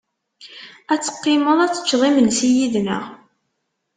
Ad 0.93 1.01
teqqimeḍ 1.01 1.59
ad 1.61 1.71
teččeḍ 1.73 2.01
imensi 2.09 2.49
yid-neɣ. 2.55 3.05